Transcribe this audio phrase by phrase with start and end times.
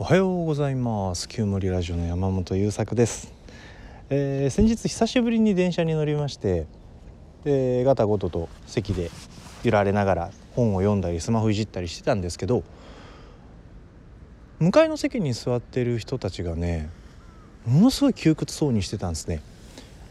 [0.00, 1.28] おはようございます。
[1.28, 3.32] 旧森ラジオの山本優作です、
[4.10, 6.68] えー、先日久しぶりに電車に乗りまして
[7.42, 9.10] でガタゴトと席で
[9.64, 12.62] 揺られながら本を読んだりスマホいじったりしてたんですけど
[14.60, 16.90] 向かいの席に座ってる人たちがね
[17.66, 19.42] ものすごい窮屈そうにしてたんですね。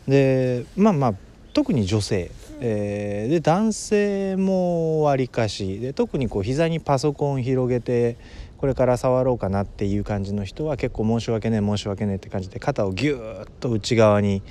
[0.06, 1.14] でまあまあ
[1.54, 2.30] 特に女性、
[2.60, 5.80] えー、で男性もわりかし。
[5.80, 8.18] で特にこう膝にパソコン広げて
[8.58, 14.42] これから触ろうかなっていう感じの人は結構申し訳ねえ申し訳ねえって感じで肩をギューッと内側に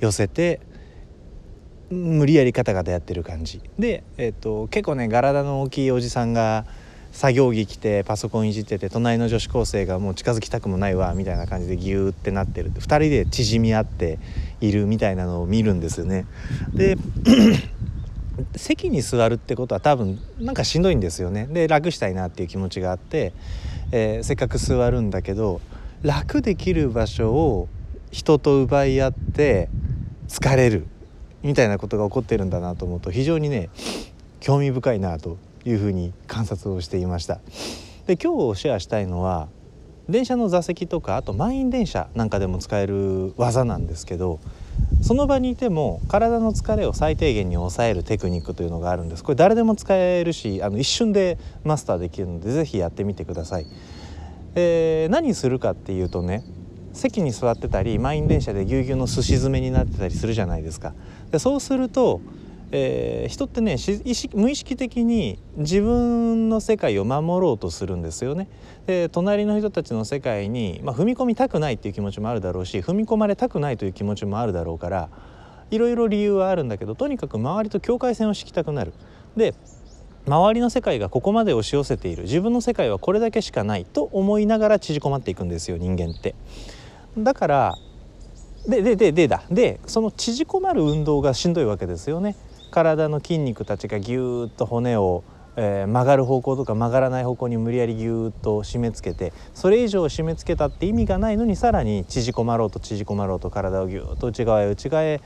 [0.00, 0.60] 寄せて
[1.90, 6.66] 無理やり肩がやってる感じで、えーと、結構ね体の大きいおじさんが
[7.12, 14.18] 作業着着てパソコンいじってて隣の女子高生がもう近づきたくもないわみたいな感じでギューってなってる2人で縮み合って
[14.60, 16.26] いるみたいなのを見るんですよね。
[16.74, 16.98] で
[18.56, 23.32] 席に座るってことは多分なんかしんどいんですよねで楽したいなっていう気持ちがあって、
[23.92, 25.60] えー、せっかく座るんだけど
[26.02, 27.68] 楽できる場所を
[28.10, 29.68] 人と奪い合って
[30.28, 30.86] 疲れる
[31.42, 33.70] みたいなことが起こってるんだなと思うと非常にね
[34.40, 37.40] 興味深いなというふうに観察をしていました。
[38.06, 39.48] で今日シェアしたいのは
[40.08, 44.38] 電車の座席とかあと満員電車なんかでも使える技なんですけど
[45.02, 49.22] その場にいても体の疲れを最低限に抑えるテクニックというのがあるんです。
[49.22, 53.66] これ誰でも使えるしあの一瞬でマスターできるので是非やってみてください、
[54.54, 56.42] えー、何するかっていうとね
[56.92, 60.94] 席に座ってたり満員電車でぎゅうぎゅうのすし詰めになってたりするじゃないですか。
[61.30, 62.20] でそうすると
[62.72, 63.76] えー、人ってね
[64.34, 68.48] 無意識的に自分の世界を守ろうとするんですよね。
[68.86, 75.08] で隣の人たちの世界に、まあ、踏み込みたくないっていう気持ちもあるだろうし踏み込まれたくないという気持ちもあるだろうから
[75.70, 78.92] いろいろ理由はあるんだけどとにかく周りと境界線を敷きたくなる。
[79.36, 79.54] で
[80.26, 86.34] 周りの世界がここまで押し寄せている自分の世界はこれだけしかないと思いながら縮こまっていくんですよ人間って。
[87.16, 87.74] だから
[88.66, 92.34] ででででだでその縮こまる運動がしんどいわけですよね。
[92.70, 95.24] 体の筋肉たちがぎゅーっと骨を、
[95.56, 105.20] えー、曲がる方向とか曲がらない方向に無理やりぎゅーっと締め付けてそれ以上締め付けたって意味がないのにさらに縮こまろうと縮こまろうと体をぎゅーっと内側へ内側へ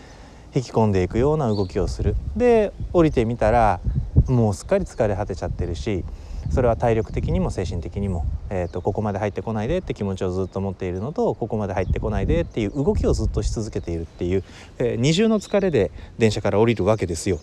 [0.54, 2.16] 引き込んでいくような動きをする。
[2.36, 3.80] で降りてみたら
[4.28, 6.04] もうすっかり疲れ果てちゃってるし
[6.50, 14.44] それは体力的にも精神的にも、えーと、ここまで入ってこないでって気持ちをずっと持っているのとここまで入ってこないでっていう動きをずっとし続けているっていう、
[14.78, 17.38] えー、二重の疲れで電車から降りるわけですよ。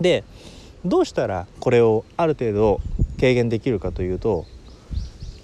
[0.00, 0.24] で
[0.84, 2.80] どうしたらこれをある程度
[3.18, 4.44] 軽減できるかというと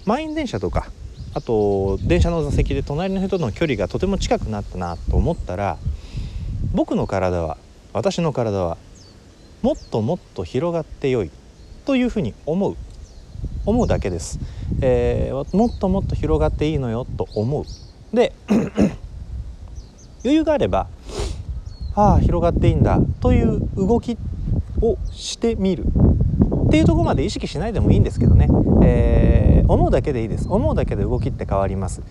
[0.05, 0.91] 満員電車とか
[1.33, 5.77] あと電車の座席で隣の人との距離がとても近くなったなと思ったら
[6.73, 7.57] 僕の体は
[7.93, 8.77] 私の体は
[9.61, 11.31] もっともっと広がってよい
[11.85, 12.75] というふうに思う。
[13.65, 14.39] 思うだけです、
[14.81, 17.65] えー、もっともっと広がっていいのよと思う。
[18.15, 18.33] で
[20.23, 20.87] 余裕があれば
[21.95, 24.17] ああ広がっていいんだという動き
[24.81, 25.85] をしてみる。
[26.67, 28.47] っていうとこまで意識しないでもいいんですけどね、
[28.83, 30.47] えー、思うだけでいいです。
[30.49, 32.01] 思うだけで動きって変わります。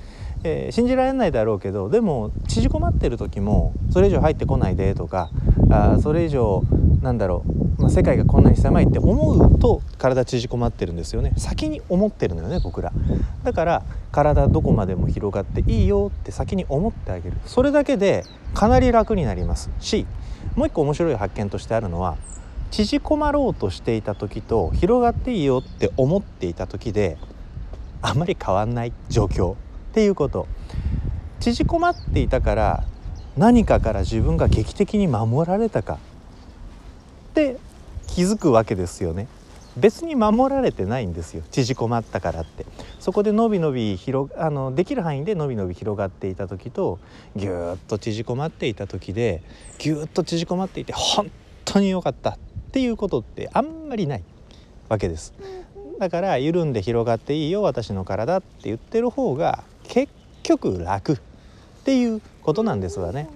[0.44, 5.30] えー、信じられないだろうけどでも縮こまってる時もそれ以上入ってこないでとか
[5.70, 6.62] あそれ以上
[7.02, 7.44] なんだろ
[7.78, 11.32] う、まあ、世界がこんなに狭いって思うと体縮こまってるんですよね。
[11.36, 12.92] 先に思ってるのよね僕ら。
[13.42, 17.36] だから体どこまでも広がっていいよって先に思ってあげる。
[17.46, 18.24] それだけで
[18.54, 19.70] かなり楽になります。
[19.80, 20.06] し
[20.56, 22.16] もう一個面白い発見としてあるのは
[22.70, 27.18] 縮こまろうとしていた時と広がっていいよって思っていた時で
[28.02, 29.54] あんまり変わんない状況。
[29.90, 30.46] っていうこと。
[31.40, 32.84] 縮こまっていたから
[33.36, 35.98] 何かから自分が劇的に守られたか。
[37.40, 37.56] って
[38.06, 39.28] 気づくわけですよね。
[39.76, 41.42] 別に守られてないんですよ。
[41.50, 42.66] 縮こまったからって。
[42.98, 46.98] そこで伸び伸び広あのできる範囲で伸び伸び広がっていた時と
[47.36, 49.42] ぎゅーっと縮こまっていた時で
[49.78, 51.30] ぎゅーっと縮こまっていて本
[51.64, 52.38] 当に良かったっ
[52.72, 54.24] ていうことってあんまりない
[54.88, 55.32] わけです。
[55.98, 60.12] だから緩んで広がっていいよ私の体って言ってる方が結
[60.42, 61.18] 局楽っ
[61.84, 63.28] ていうことなんですわね。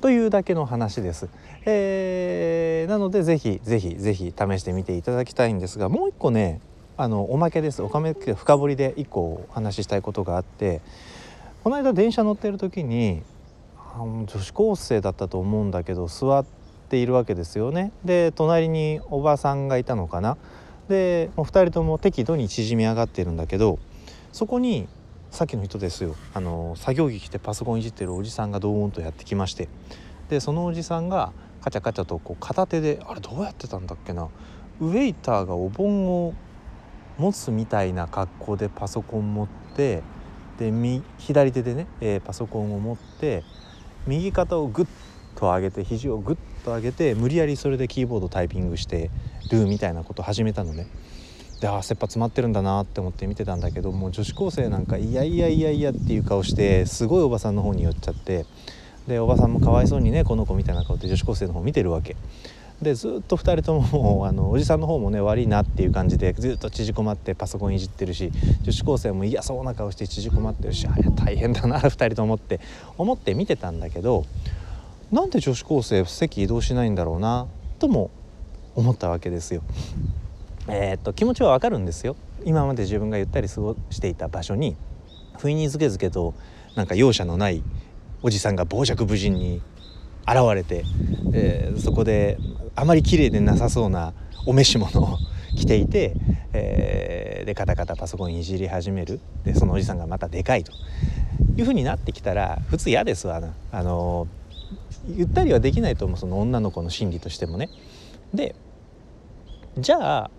[0.00, 1.28] というだけの話です。
[1.66, 6.60] えー、なのでぜひぜひぜひ試してみていただきたいんですがもう一個ね
[6.96, 10.80] あのおまけですおかめ深掘りで一個お話ししたいことがあって
[11.64, 13.22] この間電車乗ってる時に
[13.96, 16.46] 女子高生だったと思うんだけど座っ
[16.88, 17.92] ているわけですよね。
[18.04, 20.36] で隣におばさんがいたのかな。
[20.88, 23.78] でもう2人とも適度に縮み上がってるんだけど
[24.32, 24.88] そこに
[25.30, 26.16] さっきの人ですよ。
[26.34, 29.68] あの作業着着てパソコンいじってるおじさんがドーンとやってきまして。
[30.28, 34.28] でそのおじさんがカチャカチャとこう片手であれどうやってたんだっけな。
[34.80, 36.34] ウェイターがお盆を
[37.16, 40.02] 持つみたいな格好でパソコン持って
[40.58, 40.72] で
[41.18, 43.44] 左手でね、えー、パソコンを持って
[44.06, 44.86] 右肩をグッ
[45.36, 49.10] と上げて肘をグッと上げて無理やりそれでキーボードタイピングして
[49.50, 50.88] るみたいなことを始めたのね。
[51.60, 58.46] でああ切羽詰まってるんだなって思って見てたんだけどもう女子高生なんかいやいやいやいやっていう顔してすごいおばさんの方に寄っちゃって
[59.06, 62.16] でおばさんもかわいそうにねこの子みたいな顔で女子高生の方見てるわけ。
[62.80, 72.58] でずっと2人とももうあのおじさんの方もね悪いなっていう感じでずっと縮こまってパソコンいじってるし女子高生も嫌そうな顔して縮こまってるしあれ大変だな2人と思って
[72.96, 74.24] 思って見てたんだけど
[75.12, 77.48] なんで女子高生席移動しないんだろうな
[77.78, 78.10] とも
[78.74, 79.62] 思ったわけですよ。
[80.72, 82.16] えー、っと気持ちはわかるんですよ。
[82.44, 84.76] 今まで自分がゆったり過ごしていた場所に
[85.38, 86.34] 不意にずけずけと
[86.76, 87.62] なんか容赦のない
[88.22, 89.60] おじさんが傍若無人に
[90.26, 90.84] 現れて、
[91.32, 92.38] えー、そこで
[92.76, 94.14] あまり綺麗でなさそうな
[94.46, 95.18] お召し物を
[95.56, 96.14] 着ていて、
[96.52, 100.72] えー、でカタカタパソコンいじり始めるでそのおじさんがまたでかいと
[101.56, 103.52] いうふうになってきたら普通嫌ですわな。
[103.72, 104.28] あの
[105.08, 107.68] ゆったりはできないと思うその女の子の心理としてもね。
[108.32, 108.54] で
[109.78, 110.30] じゃあ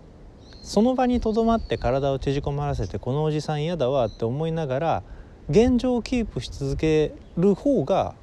[0.62, 5.02] その場にとどまって体を縮こまらせてこのおじさん嫌だわって思いながら
[5.50, 8.14] 現状をキープし続ける方が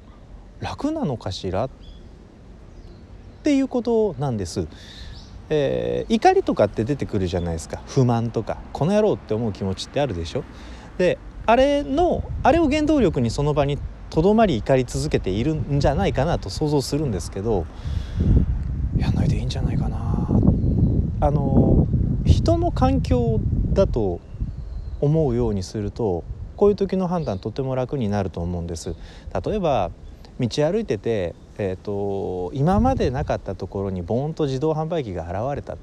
[0.60, 1.70] 楽なのかしらっ
[3.42, 4.66] ていうことなんです。
[5.48, 7.82] えー、怒りとかって出てくるじゃないですか。
[7.86, 8.58] 不満とか。
[8.72, 10.44] この野郎って思う気持ちってあるでしょ。
[10.98, 13.78] であれのあれを原動力にその場に
[14.10, 17.64] とどまり怒り続けているんじゃないかなと想像するんですけど
[18.96, 20.28] やんないでいいんじゃないかな。
[21.22, 21.69] あの
[22.40, 23.38] 人の環境
[23.74, 24.18] だと
[25.02, 26.24] 思うようにすると
[26.56, 28.94] こういう時の判断とても楽になると思うんです。
[29.44, 29.90] 例えば
[30.38, 35.76] 道歩いてて、えーと、今までなかったところにボーンと自動販売機が現れた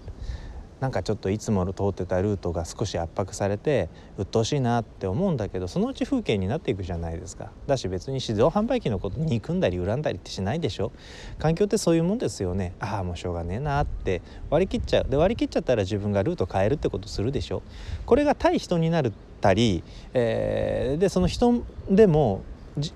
[0.79, 7.51] なんかちょっといつも通ってたルートが少し圧迫されて鬱陶しいなって思うんだけどそのうち風景になっていくじゃないですか。
[7.65, 10.91] だし別に自動販売機のこと憎んだり恨んだりってしないでしょ。
[11.39, 12.73] 環境ってそういうもんですよね。
[12.79, 14.21] ああもうしょうがねえなって。
[14.49, 15.05] 割り切っちゃう。
[15.09, 17.63] で割り切っちゃったら自分がルート変えるってことするでしょ。
[18.05, 19.83] これが対人になったり、
[20.13, 22.43] えー、でその人でも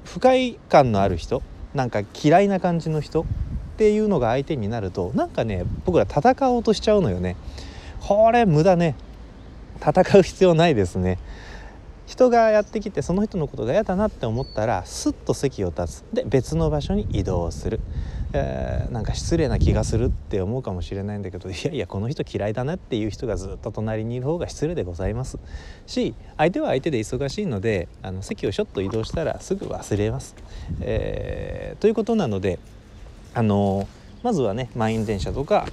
[0.06, 1.42] 不快感のある人
[1.74, 3.25] なんか嫌いな感じの人っ
[3.78, 7.36] ていうのが相手になるとなんかね僕ら戦おうとしちゃうのよね。
[8.01, 8.95] これ無駄ね。
[9.80, 11.18] 戦う必要ないですね。
[12.06, 16.06] 人がやってきてその人のことが嫌だなって思ったらスッと席を立つ。
[16.12, 17.80] で別の場所に移動する、
[18.33, 25.39] えー、なんか失礼な気がするって思うかもしれないんだけどいやいやこの人嫌いだなっていう人がずっと隣にいる方が失礼でございます。
[25.88, 30.36] し相手は相手で忙しいのであの席をちょっと移動したらすぐ忘れます、
[30.81, 32.59] えー、ということなので
[33.33, 33.88] あの
[34.21, 35.65] まずはね満員電車とか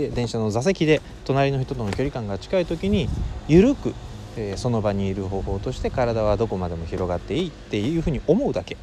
[0.00, 3.08] で電車の座席で隣の人との距離感が近い時に
[3.48, 3.94] 緩く
[4.36, 8.76] えー、その場にいる方法として体はどこまでも広がっていいっていうふうに思うだけ、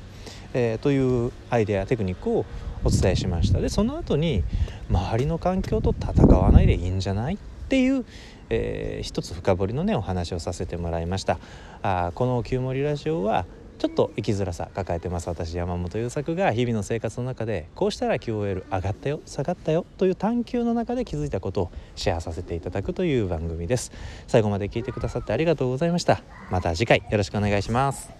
[0.53, 2.45] えー、というアイデアテクニックを
[2.83, 3.59] お伝えしました。
[3.59, 4.43] でその後に
[4.89, 7.37] 周りの環境と戦わないでいいんじゃないっ
[7.69, 8.05] ていう、
[8.49, 11.39] えー、一つ深掘りのねお話をさせてもらいました。
[11.81, 13.45] あこの「旧森ラジオ」は
[13.77, 23.91] ちょっと生きづらさ抱えてます私山本優作が日々の生活の中でこうしたら QOL 上がったよ下がったよという探求の中で気づいたことをシェアさせていただくという番組です。
[24.27, 26.21] 最後まで聞いてくださってありがとうございました。
[26.49, 28.16] また次回よろしくお願いします。